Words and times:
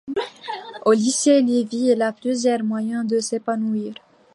Au 0.83 0.93
lycée 0.93 1.43
Livet, 1.43 1.69
il 1.73 1.95
y 1.99 2.01
a 2.01 2.11
plusieurs 2.11 2.63
moyens 2.63 3.05
de 3.05 3.19
s'épanouir... 3.19 3.93